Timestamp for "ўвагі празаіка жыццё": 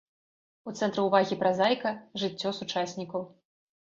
1.09-2.55